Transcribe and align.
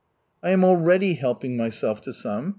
"I 0.41 0.49
am 0.49 0.63
already 0.63 1.13
helping 1.13 1.55
myself 1.55 2.01
to 2.01 2.11
some. 2.11 2.49